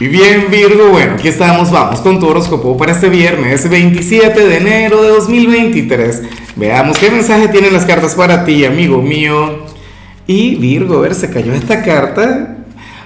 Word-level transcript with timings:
Y 0.00 0.08
bien 0.08 0.46
Virgo, 0.50 0.88
bueno, 0.88 1.12
aquí 1.12 1.28
estamos, 1.28 1.70
vamos 1.70 2.00
con 2.00 2.18
tu 2.18 2.26
horóscopo 2.26 2.76
para 2.76 2.90
este 2.90 3.08
viernes 3.08 3.68
27 3.70 4.44
de 4.44 4.56
enero 4.56 5.00
de 5.00 5.10
2023. 5.10 6.22
Veamos 6.56 6.98
qué 6.98 7.10
mensaje 7.10 7.46
tienen 7.46 7.72
las 7.72 7.84
cartas 7.84 8.16
para 8.16 8.44
ti, 8.44 8.64
amigo 8.64 9.00
mío. 9.00 9.66
Y 10.26 10.56
Virgo, 10.56 10.98
a 10.98 11.02
ver, 11.02 11.14
se 11.14 11.30
cayó 11.30 11.52
esta 11.52 11.84
carta. 11.84 12.56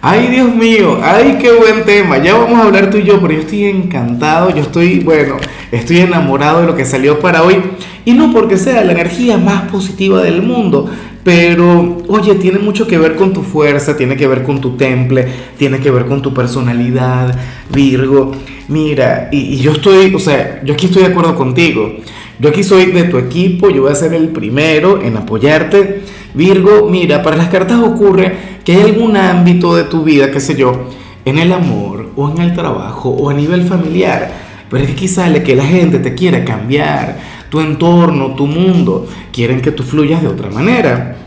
Ay, 0.00 0.26
Dios 0.26 0.52
mío, 0.52 0.98
ay, 1.00 1.38
qué 1.40 1.52
buen 1.52 1.84
tema. 1.84 2.18
Ya 2.18 2.34
vamos 2.34 2.58
a 2.58 2.64
hablar 2.64 2.90
tú 2.90 2.96
y 2.96 3.04
yo, 3.04 3.20
pero 3.20 3.34
yo 3.34 3.40
estoy 3.42 3.66
encantado, 3.66 4.50
yo 4.50 4.62
estoy, 4.62 4.98
bueno, 4.98 5.36
estoy 5.70 6.00
enamorado 6.00 6.62
de 6.62 6.66
lo 6.66 6.74
que 6.74 6.84
salió 6.84 7.20
para 7.20 7.44
hoy. 7.44 7.62
Y 8.04 8.14
no 8.14 8.32
porque 8.32 8.56
sea 8.56 8.82
la 8.82 8.90
energía 8.90 9.38
más 9.38 9.70
positiva 9.70 10.20
del 10.20 10.42
mundo, 10.42 10.90
pero, 11.24 11.98
oye, 12.08 12.34
tiene 12.34 12.58
mucho 12.58 12.86
que 12.86 12.98
ver 12.98 13.14
con 13.14 13.32
tu 13.32 13.42
fuerza, 13.42 13.96
tiene 13.96 14.16
que 14.16 14.26
ver 14.26 14.42
con 14.42 14.60
tu 14.60 14.76
temple, 14.76 15.26
tiene 15.56 15.78
que 15.78 15.90
ver 15.90 16.06
con 16.06 16.20
tu 16.20 16.34
personalidad, 16.34 17.38
Virgo. 17.72 18.32
Mira, 18.68 19.28
y, 19.30 19.56
yo 19.58 19.72
estoy, 19.72 20.12
o 20.14 20.18
sea, 20.18 20.60
yo 20.64 20.74
aquí 20.74 20.86
estoy 20.86 21.02
de 21.02 21.10
acuerdo 21.10 21.36
contigo. 21.36 21.94
Yo 22.40 22.48
aquí 22.48 22.64
soy 22.64 22.86
de 22.86 23.04
tu 23.04 23.18
equipo, 23.18 23.70
yo 23.70 23.82
voy 23.82 23.92
a 23.92 23.94
ser 23.94 24.14
el 24.14 24.28
primero 24.28 25.00
en 25.00 25.16
apoyarte. 25.16 26.02
Virgo, 26.34 26.88
mira, 26.90 27.22
para 27.22 27.36
las 27.36 27.48
cartas 27.48 27.78
ocurre 27.78 28.32
que 28.64 28.72
hay 28.72 28.82
algún 28.82 29.16
ámbito 29.16 29.76
de 29.76 29.84
tu 29.84 30.02
vida, 30.02 30.30
qué 30.32 30.40
sé 30.40 30.56
yo, 30.56 30.88
en 31.24 31.38
el 31.38 31.52
amor 31.52 32.10
o 32.16 32.30
en 32.30 32.38
el 32.38 32.52
trabajo 32.52 33.10
o 33.10 33.30
a 33.30 33.34
nivel 33.34 33.62
familiar, 33.62 34.32
pero 34.68 34.82
es 34.82 34.90
que 34.90 34.96
quizá 34.96 35.28
le 35.28 35.42
que 35.44 35.54
la 35.54 35.66
gente 35.66 35.98
te 35.98 36.14
quiera 36.14 36.44
cambiar 36.44 37.41
tu 37.52 37.60
entorno, 37.60 38.34
tu 38.34 38.46
mundo, 38.46 39.06
quieren 39.30 39.60
que 39.60 39.72
tú 39.72 39.82
fluyas 39.82 40.22
de 40.22 40.28
otra 40.28 40.48
manera. 40.48 41.18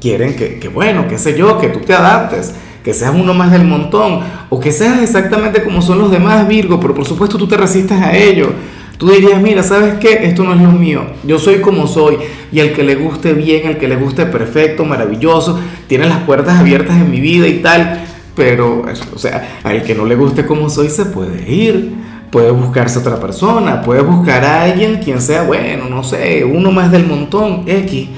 Quieren 0.00 0.36
que, 0.36 0.60
que, 0.60 0.68
bueno, 0.68 1.08
qué 1.08 1.18
sé 1.18 1.36
yo, 1.36 1.58
que 1.58 1.66
tú 1.66 1.80
te 1.80 1.92
adaptes, 1.92 2.54
que 2.84 2.94
seas 2.94 3.12
uno 3.12 3.34
más 3.34 3.50
del 3.50 3.64
montón, 3.64 4.20
o 4.48 4.60
que 4.60 4.70
seas 4.70 5.02
exactamente 5.02 5.64
como 5.64 5.82
son 5.82 5.98
los 5.98 6.12
demás 6.12 6.46
Virgo, 6.46 6.78
pero 6.78 6.94
por 6.94 7.04
supuesto 7.04 7.36
tú 7.36 7.48
te 7.48 7.56
resistes 7.56 8.00
a 8.00 8.16
ello. 8.16 8.52
Tú 8.96 9.10
dirías, 9.10 9.42
mira, 9.42 9.64
¿sabes 9.64 9.94
qué? 9.94 10.20
Esto 10.22 10.44
no 10.44 10.54
es 10.54 10.60
lo 10.60 10.70
mío. 10.70 11.02
Yo 11.24 11.40
soy 11.40 11.56
como 11.56 11.88
soy. 11.88 12.18
Y 12.52 12.60
el 12.60 12.72
que 12.72 12.84
le 12.84 12.94
guste 12.94 13.32
bien, 13.32 13.66
el 13.66 13.76
que 13.76 13.88
le 13.88 13.96
guste 13.96 14.26
perfecto, 14.26 14.84
maravilloso, 14.84 15.58
tiene 15.88 16.06
las 16.06 16.18
puertas 16.18 16.60
abiertas 16.60 16.96
en 17.00 17.10
mi 17.10 17.20
vida 17.20 17.48
y 17.48 17.58
tal. 17.58 17.99
Pero, 18.34 18.84
o 19.14 19.18
sea, 19.18 19.60
al 19.64 19.82
que 19.82 19.94
no 19.94 20.04
le 20.04 20.14
guste 20.14 20.46
como 20.46 20.70
soy 20.70 20.88
se 20.88 21.06
puede 21.06 21.50
ir 21.50 22.00
puede 22.30 22.50
buscarse 22.50 22.98
otra 22.98 23.18
persona, 23.18 23.82
puede 23.82 24.02
buscar 24.02 24.44
a 24.44 24.62
alguien 24.62 25.00
quien 25.02 25.20
sea, 25.20 25.42
bueno, 25.42 25.88
no 25.88 26.04
sé, 26.04 26.44
uno 26.44 26.70
más 26.70 26.92
del 26.92 27.06
montón, 27.06 27.64
X. 27.66 28.08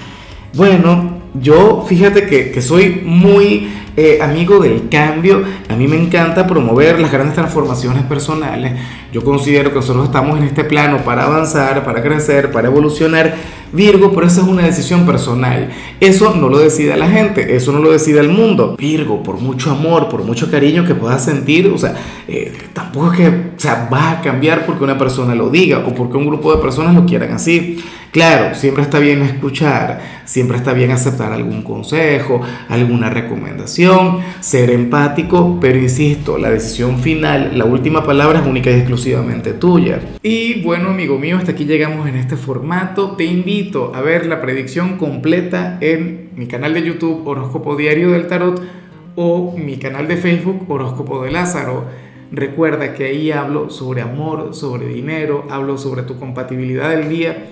Bueno, 0.54 1.22
yo 1.34 1.84
fíjate 1.88 2.26
que, 2.26 2.50
que 2.50 2.60
soy 2.60 3.00
muy 3.04 3.72
eh, 3.96 4.18
amigo 4.22 4.58
del 4.58 4.88
cambio, 4.88 5.42
a 5.68 5.76
mí 5.76 5.86
me 5.86 5.96
encanta 5.96 6.46
promover 6.46 6.98
las 6.98 7.12
grandes 7.12 7.34
transformaciones 7.34 8.04
personales. 8.04 8.72
Yo 9.12 9.22
considero 9.22 9.70
que 9.70 9.76
nosotros 9.76 10.06
estamos 10.06 10.38
en 10.38 10.44
este 10.44 10.64
plano 10.64 10.98
para 11.04 11.24
avanzar, 11.24 11.84
para 11.84 12.02
crecer, 12.02 12.50
para 12.50 12.68
evolucionar. 12.68 13.34
Virgo, 13.72 14.12
pero 14.12 14.26
esa 14.26 14.42
es 14.42 14.46
una 14.46 14.64
decisión 14.64 15.06
personal. 15.06 15.70
Eso 15.98 16.34
no 16.34 16.50
lo 16.50 16.58
decide 16.58 16.94
la 16.96 17.08
gente, 17.08 17.56
eso 17.56 17.72
no 17.72 17.78
lo 17.78 17.90
decide 17.90 18.20
el 18.20 18.28
mundo. 18.28 18.76
Virgo, 18.78 19.22
por 19.22 19.40
mucho 19.40 19.70
amor, 19.70 20.10
por 20.10 20.24
mucho 20.24 20.50
cariño 20.50 20.84
que 20.84 20.94
puedas 20.94 21.24
sentir, 21.24 21.68
o 21.68 21.78
sea, 21.78 21.94
eh, 22.28 22.52
tampoco 22.74 23.12
es 23.12 23.18
que 23.18 23.32
sea, 23.56 23.88
vas 23.90 24.18
a 24.18 24.20
cambiar 24.20 24.66
porque 24.66 24.84
una 24.84 24.98
persona 24.98 25.34
lo 25.34 25.48
diga 25.48 25.78
o 25.86 25.94
porque 25.94 26.18
un 26.18 26.26
grupo 26.26 26.54
de 26.54 26.60
personas 26.60 26.94
lo 26.94 27.06
quieran 27.06 27.32
así. 27.32 27.82
Claro, 28.12 28.54
siempre 28.54 28.82
está 28.82 28.98
bien 28.98 29.22
escuchar, 29.22 30.02
siempre 30.26 30.58
está 30.58 30.74
bien 30.74 30.90
aceptar 30.90 31.32
algún 31.32 31.62
consejo, 31.62 32.42
alguna 32.68 33.08
recomendación, 33.08 33.81
ser 34.40 34.70
empático, 34.70 35.58
pero 35.60 35.78
insisto, 35.78 36.38
la 36.38 36.50
decisión 36.50 36.98
final, 36.98 37.56
la 37.56 37.64
última 37.64 38.04
palabra 38.04 38.40
es 38.40 38.46
única 38.46 38.70
y 38.70 38.74
exclusivamente 38.74 39.52
tuya. 39.52 40.00
Y 40.22 40.62
bueno, 40.62 40.90
amigo 40.90 41.18
mío, 41.18 41.36
hasta 41.36 41.52
aquí 41.52 41.64
llegamos 41.64 42.08
en 42.08 42.16
este 42.16 42.36
formato. 42.36 43.12
Te 43.12 43.24
invito 43.24 43.92
a 43.94 44.00
ver 44.00 44.26
la 44.26 44.40
predicción 44.40 44.98
completa 44.98 45.78
en 45.80 46.30
mi 46.36 46.46
canal 46.46 46.74
de 46.74 46.82
YouTube 46.82 47.26
Horóscopo 47.26 47.76
Diario 47.76 48.10
del 48.10 48.26
Tarot 48.26 48.62
o 49.16 49.56
mi 49.56 49.76
canal 49.76 50.08
de 50.08 50.16
Facebook 50.16 50.64
Horóscopo 50.68 51.22
de 51.22 51.30
Lázaro. 51.30 51.84
Recuerda 52.30 52.94
que 52.94 53.04
ahí 53.04 53.30
hablo 53.30 53.70
sobre 53.70 54.00
amor, 54.00 54.54
sobre 54.54 54.86
dinero, 54.86 55.46
hablo 55.50 55.76
sobre 55.76 56.02
tu 56.02 56.18
compatibilidad 56.18 56.90
del 56.90 57.08
día 57.08 57.46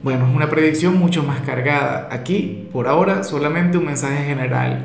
bueno, 0.00 0.28
es 0.28 0.34
una 0.34 0.48
predicción 0.48 0.96
mucho 0.96 1.24
más 1.24 1.40
cargada. 1.40 2.08
Aquí, 2.12 2.68
por 2.72 2.86
ahora, 2.86 3.24
solamente 3.24 3.78
un 3.78 3.86
mensaje 3.86 4.24
general. 4.24 4.84